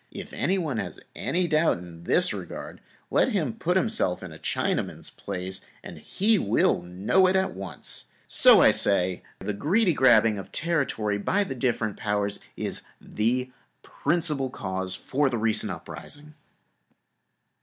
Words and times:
If 0.09 0.33
anyone 0.33 0.77
has 0.77 0.99
any 1.15 1.47
doubt 1.47 1.77
in 1.77 2.05
this 2.05 2.33
regard, 2.33 2.81
let 3.11 3.27
him 3.29 3.49
just 3.49 3.59
put 3.59 3.77
himself 3.77 4.23
in 4.23 4.33
a 4.33 4.39
Chinaman's 4.39 5.11
place 5.11 5.61
and 5.83 5.99
he 5.99 6.39
will 6.39 6.81
know 6.81 7.27
it 7.27 7.35
at 7.35 7.53
once. 7.53 8.05
So, 8.25 8.61
I 8.61 8.71
say, 8.71 9.21
the 9.37 9.53
greedy 9.53 9.93
grabbing 9.93 10.37
for 10.43 10.49
territory 10.49 11.19
by 11.19 11.43
the 11.43 11.53
different 11.53 11.97
Powers 11.97 12.39
is 12.57 12.81
the 12.99 13.51
principal 13.83 14.49
cause 14.49 14.95
for 14.95 15.29
the 15.29 15.37
recent 15.37 15.71
uprising. 15.71 16.33